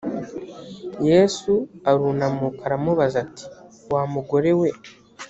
[1.09, 1.51] yesu
[1.89, 3.45] arunamuka aramubaza ati
[3.93, 4.69] wa mugore we